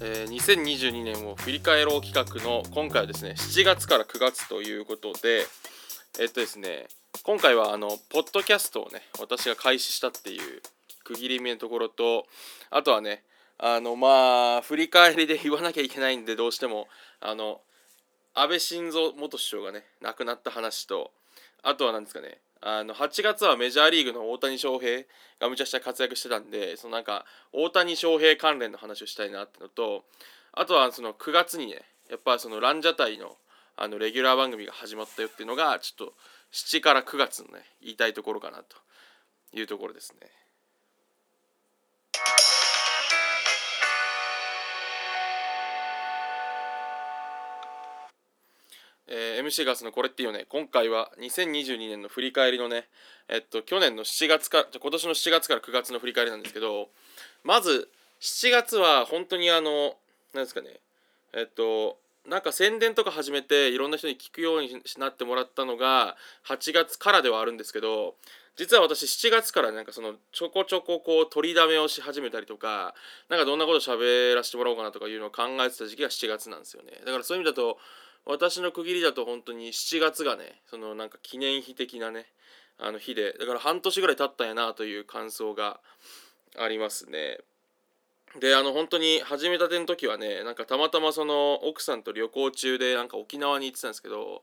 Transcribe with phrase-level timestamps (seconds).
[0.00, 5.44] えー、2022年を振り返ろう企画の今回はですね7月から9月ということで
[6.20, 6.86] えっとですね
[7.24, 10.62] 今回はあのポッドキャストをね私が開始したっていう
[11.04, 12.26] 区切り目のところと
[12.70, 13.22] あとはね
[13.58, 16.86] あのまあ振り返りで言わなきゃいけないんでどうしても
[17.20, 17.60] あの
[18.34, 21.10] 安倍晋三元首相がね亡くなった話と
[21.62, 25.02] あとは何ですかねあの8月はメジャーリーグの大谷翔平
[25.40, 30.04] がむちゃくちゃ活躍してたんでそのなんか大谷翔平関連の話をしたいなってのと
[30.52, 33.36] あとはその9月にねやっぱそのランジャタイの
[33.80, 36.14] あのレギュラー番組が始まったよっていうのがちょっと
[36.52, 38.76] 7から9月のね言いたいところかなと
[39.56, 40.26] いうところですね。
[49.38, 52.84] えー、MC ガスのこれっていうね今回は2022年の振り返りのね
[53.28, 56.88] えっと去年の7月から今年の7月から9月の振り返りなんですけど
[57.44, 57.88] まず
[58.20, 59.94] 7月は本当にあの
[60.34, 60.68] 何ですかね
[61.32, 61.96] えっと
[62.28, 66.16] なんか宣伝とか始めていろんな人に聞くようになってもらったのが
[66.46, 68.14] 8月からではあるんですけど
[68.58, 72.92] 実は私7月からなんかそのちょこちょここう取りだめをし始めたりとか
[73.30, 76.90] なんかどんなこと喋らせてもらおうかなとかいうのを考えてた時期が7月なんですよね。
[77.06, 77.78] だからそういう意味だと
[78.28, 82.26] 私の区切りだと本当に7月がねそのなんか記念碑的なね
[82.78, 85.80] あの日でだから半年ぐらい経ったんやなという感想が
[86.56, 87.38] ありますね。
[88.38, 94.42] であの本当に始めたての時はねなんかたまたまその奥さんと旅行中でなんか沖縄に行ってたんですけど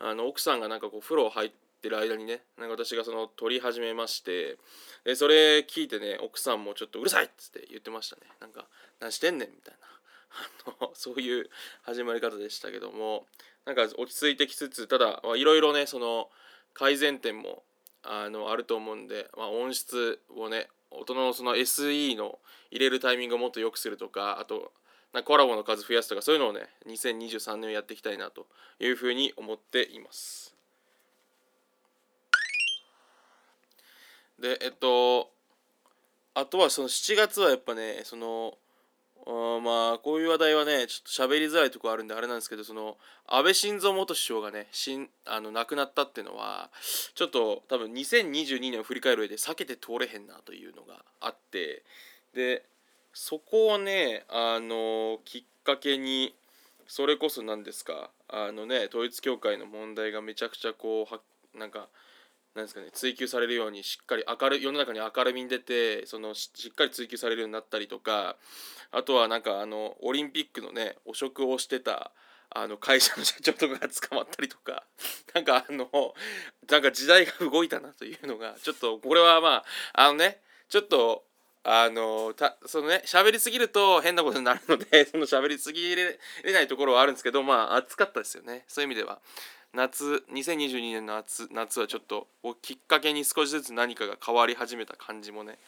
[0.00, 4.58] あの奥さんがなんかこう風呂入ってる間にねなんか私がその撮り始めまして
[5.04, 8.66] でそれ聞いてね奥さんもちょっとうるさいっつって言ってましたねなんか
[8.98, 9.86] 何してんねんみたいな
[10.30, 11.50] あの そういう
[11.82, 13.26] 始まり方でしたけども
[13.64, 16.30] なんか落ち着いてきつつただいろいろねその
[16.74, 17.62] 改善点も
[18.02, 22.38] あのあると思うんで、まあ、音質をね音のその SE の
[22.70, 24.72] 入れるタイミングをもっと良くするとかあと
[25.12, 28.46] なコラボの数増やすとかそういうのをね2023年やっていきたいなと
[28.78, 30.54] いうふうに思っています。
[34.38, 35.30] でえっと
[36.34, 38.56] あとはその7月はやっぱねその
[39.26, 46.70] あまあこういう話題はねちょっと喋りづらいとこあるんであれなんですけどその安倍晋三元首相がねしんあの亡くなったっていうのは
[47.14, 51.82] ちょっと多分2022年を振り返る上で避けて通れへんなというのがあって
[52.34, 52.64] で
[53.12, 56.34] そこをねあのきっかけに
[56.86, 61.20] それこそ何ですかあのね統一教会の問題がめちゃくちゃこうは
[61.56, 61.88] なんか
[62.54, 68.36] なんですかね追求されるようにしっかり明るい世の中に明るみに出てそのしっかり追求されるようになったりとか
[68.90, 72.10] あとはなんかあのオリンピックのね汚職をしてた
[72.52, 74.84] あの会社の社長とかが捕まったりとか
[75.34, 76.14] なんかあの
[76.68, 81.24] なんか時代が動いたなというのがちょっとこれはまああのねちょっと
[81.62, 88.64] あのたそのね喋りすぎると変なことになるので その喋りすぎれないところはあるんですけどまあ暑かったですよね。
[88.66, 89.20] そういう意味では。
[89.74, 92.26] 夏2022年の夏夏はちょっと
[92.60, 95.58] きっかけに少しずつ何かが変わり始めた感じもね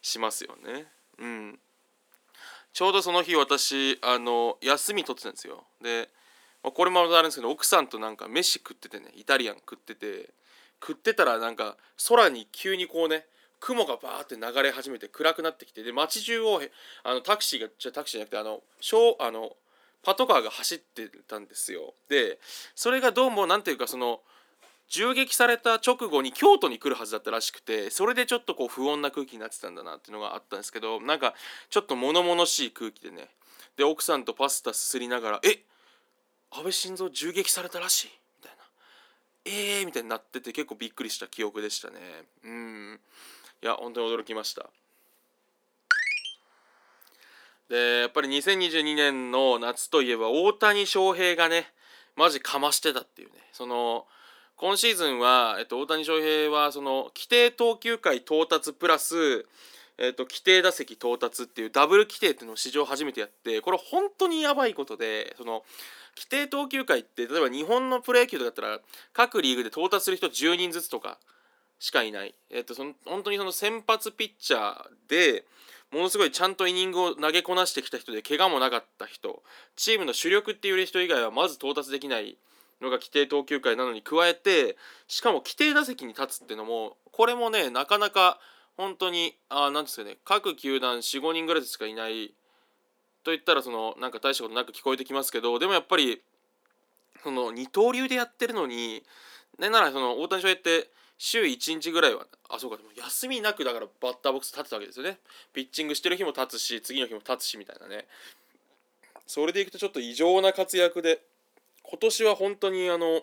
[0.00, 0.86] しますよね。
[1.18, 1.58] うん。
[2.72, 5.64] ちょうどその日私あの休み取ってたんですよ。
[5.82, 6.08] で、
[6.62, 10.30] まあ、これもあるんですけど奥さんとなんか飯食っててねイタリアン食ってて
[10.80, 11.76] 食ってたらなんか
[12.08, 13.26] 空に急にこうね
[13.60, 16.60] 雲がバーって流れ始めて暗くなってきてで街中を
[17.04, 19.56] あのタクシーがじゃタクシーじゃなくてあの小あの
[20.02, 21.94] パトカーが走ってたんですよ。
[22.08, 22.38] で
[22.74, 24.20] それがどうも何ていうかその
[24.88, 31.34] 銃撃された直後に京都に来るはずだったらしくてそれでちょっとこう不穏な空気になってたんだなっていうのがあったんですけどなんか
[31.70, 33.28] ちょっと物々しい空気でね。
[33.76, 35.62] で奥さんとパスタすすりながら「え
[36.50, 38.10] 安倍晋三銃撃されたらしい」
[38.42, 38.64] みたいな
[39.46, 42.24] 「えー」みたいになってて結構びっくりした記憶でしたね。
[42.44, 43.00] うん。
[43.62, 44.68] いや本当に驚きました。
[47.68, 51.66] でやっぱり2022年の夏といえば大谷翔平がね
[52.16, 53.34] マジかましてたっていうね。
[53.52, 54.06] その
[54.56, 59.44] 今シーズンは、えっと、大谷翔平はその規定投球回到達プラス、
[59.98, 65.64] えっと、規定打席到達っていうダブル規定っていうのを史上初めてやってこれ本当にやばいことでその
[66.16, 68.78] 規定投球回って例えば日本のプロ野球だったら
[69.12, 71.18] 各リーグで到達する人10人ずつとか
[71.80, 75.44] しかいない、えっと、その本当にその先発ピッチャーで
[75.92, 79.42] ものすごいちゃんとイニングを投げこなしてきた人で怪我もなかった人
[79.76, 82.38] チームの主力っていう人以外はまず到達できない
[82.80, 88.40] のが規定投球回なのに加えてしかも規定打席に立つっていうのもこれもねなかなか
[88.76, 92.32] 本当にあなんですかね各球団45人ぐらいしかいない
[93.22, 96.22] といったらそのなんか大したことなく聞こえてきますけどでもやっぱり
[97.22, 99.02] その二刀流でやってるのに
[99.58, 105.18] ねならその大谷翔平って週1日ぐらいはあそうかでも休みなくだからバッターボックス立てたわけですよね。
[105.52, 108.06] ピッチングしてる日も立つし次の日も立つしみたいなね。
[109.26, 111.20] それでいくとちょっと異常な活躍で
[111.84, 113.22] 今年は本当にあの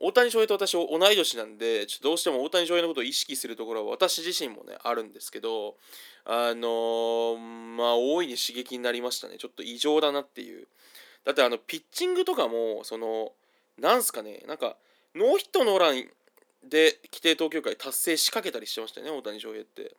[0.00, 5.76] 大谷翔平と私同い年なんでちょっとどうしても大谷翔平のことを意識するところは私自身もねあるんですけど
[6.24, 7.38] あのー、
[7.76, 9.36] まあ大いに刺激になりましたね。
[9.38, 10.66] ちょっと異常だなっていう。
[11.24, 13.32] だってあのピッチングとかもその
[13.78, 14.76] なんすかねなんか
[15.14, 16.04] ノーヒットノーラン
[16.68, 19.96] で規定投球回達成しかけたりしてましたよね大谷翔平って。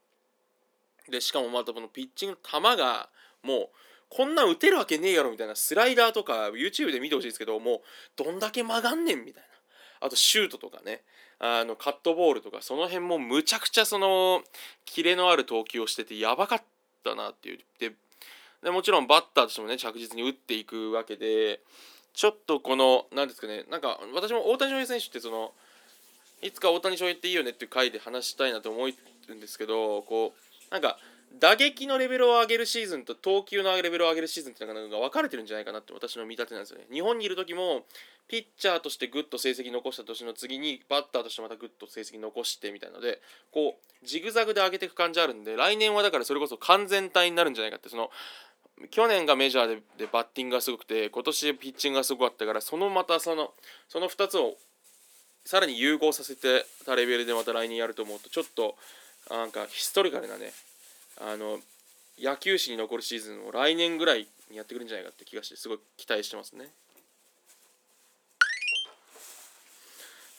[1.10, 3.10] でしかもまたこのピッチングの球が
[3.44, 3.70] もう
[4.10, 7.80] こんな打てるわけねえやろみたいなスライダーとか YouTube で見てほしいですけどもう
[8.16, 10.08] どんだけ曲がんねんみたいな。
[10.08, 11.02] あとシュートとかね。
[11.38, 14.42] あのカットボールとかその辺もむちゃくちゃその
[14.86, 16.64] キレのある投球をしててやばかっ
[17.04, 17.60] たなっていう。
[17.80, 17.92] で
[18.64, 21.60] でもちろんバッターとしてもね着実に打っていくわけで
[22.14, 25.52] ちょっとこの何ですかねなんか私も大谷翔平選手ってその
[26.42, 30.34] いつか大谷翔平っていいよねっていう回で話したいなと思うんですけどこ
[30.70, 30.98] うなんか
[31.40, 36.86] 打撃のレベルを上げるシーズンと投球のレベルを上げるシーズンっていうのが分かれてるんじゃないかなって私の見立てなんですよね。
[36.92, 37.84] 日本にいる時も
[38.28, 43.22] ピッチャーとしてグッと成績残した年の次にバッターとしてまたグッと成績残してみたいので
[43.52, 48.10] こうジグザグで上げていく感じあるんで来年はだからそれこそ完全体になるんじゃないかってその
[48.90, 53.54] 去年がメジャーででバッティングがすごくて今年ピッチングがすごかったからそのまたその
[53.88, 54.56] その2つを
[55.46, 58.76] さらに融合させてたレベルでまた来年やると思うとちょっと
[59.30, 60.52] なんかヒストリカルなね
[61.22, 61.60] あの
[62.20, 66.70] 野球史に残るシーズンを来年ぐらいにやってくるんじゃないかって気がしてすごい期待してますね。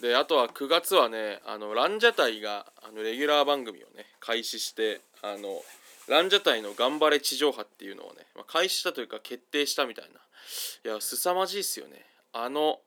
[0.00, 5.62] であとは9月はねあのランジャタイがあのレギュラー番組をね開始してあの
[6.08, 12.80] ランジャタイの「頑張れ地上波」っていうのをね、まあ、開始したというか決定したみたいないや凄まじいっすよねあの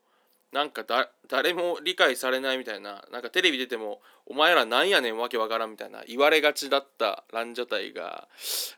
[0.52, 8.28] なんかだ誰も理解されないみたいななんかテレビ出ても「お前らなんやねんわけわからん」みたいな言われがちだったランジャタイが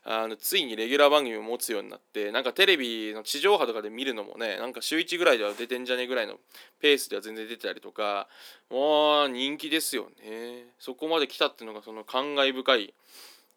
[0.03, 6.39] あのついにレギュラー番組を持つようになってなんかテレビの地上波とかで見るのもねなんか週1ぐらいでは出てんじゃねえぐらいの
[6.79, 8.27] ペースでは全然出てたりとか
[8.69, 10.73] もう人気ですよね。
[10.77, 12.93] そこまで来たっていうのがその感慨深い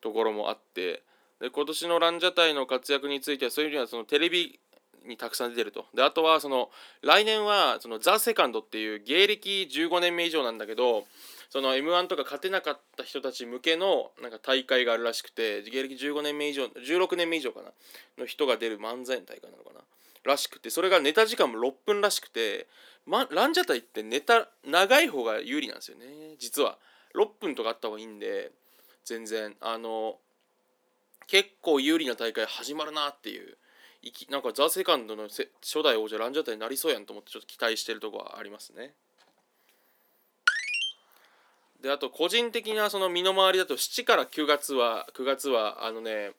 [0.01, 1.03] ところもあって
[1.41, 4.59] で今年のランジャタイの活躍についてはそういう意味ではそのテレビ
[5.07, 5.87] にたくさん出てると。
[5.95, 6.71] であとはその
[7.03, 11.05] 来年はそのザ・セカンドっていう芸歴15年目以上なんだけど
[11.51, 17.71] その m 1とか勝てなかった人たち向けのなんか大会があるらしくて芸歴15年目以上16年目以上かな
[18.19, 19.81] の人が出る漫才の大会なのかな
[20.25, 22.67] らしくてそれがネタ時間も6分らしくて、
[23.07, 26.05] ま、ランジャタイってネタ長い方が有利なんですよね
[26.39, 26.79] 実は。
[27.15, 28.53] 6分とかあった方がいいんで
[29.05, 30.19] 全然あの
[31.27, 33.57] 結構有利な大会始まるなっていう
[34.07, 38.93] いきなんかザ・セカンドのせ初代王者ランジャタイになりそうやんと思ってちょっと期待してるとこはありますね。
[41.83, 46.31] であと個人的なその身の回りだと7から9月は9月はあのね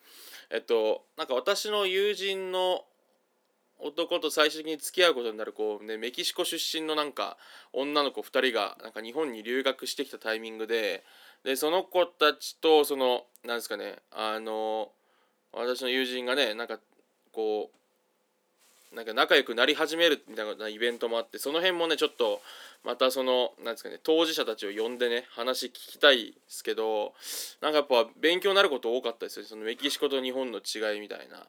[0.50, 2.86] えっとなんか私の友人の
[3.80, 7.38] 男と最終的に付き合うことになるこう、ね、メキシコ出身のなんか
[7.74, 11.04] 女の子2人がなんか日本に留学してきたタイミングで
[11.44, 14.90] でその子たちとそのなんですかねあの
[15.52, 16.80] 私の友人がねなんか
[17.38, 17.69] こ
[18.92, 22.42] うなんか仲良くなり始めるみたいなイベントもあってその辺もねちょっと
[22.83, 27.14] またそのなんですかね当事者たちを呼んでね話聞きたいですけど
[27.62, 31.45] なんかやっぱ勉強になること多かったですよそのメキシコと日本の違いみたいな。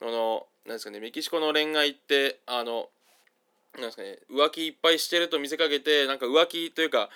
[0.00, 2.88] あのなんですかねメキシコの恋愛ってあの
[3.74, 7.10] なんですかね浮気いっぱいしてると見せかけてなんか浮気というか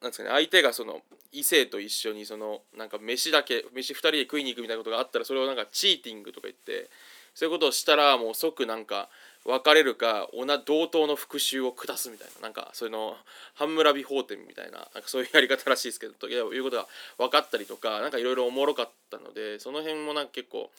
[0.00, 6.90] なんですかね相手がその異性と一緒にそのなんか飯だけ飯2人で食いに行くみたいなことがあったらそれをなんかチーティングとか言って
[7.34, 9.08] そういうことをしたらもう即なんか
[9.44, 10.28] 別れるか
[10.64, 13.16] 同等の復讐を下すみたいななんかそういうの
[13.54, 16.86] ハンムラビ法典みたいななんかそういうやり方らしいですけどということが
[17.18, 20.70] 分かったりとかなんかいろいろおもろかったのでその辺もなんか結構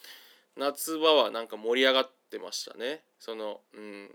[0.57, 3.01] 夏場はなんか盛り上がってましたね。
[3.19, 4.09] そのうん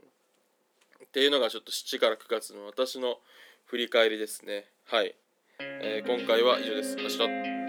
[1.05, 3.19] っていうのがちょっと7から9月の私の
[3.67, 4.67] 振り返りですね。
[4.87, 5.15] はい、
[5.61, 6.97] えー、今回は以上です。
[6.97, 7.68] 明日。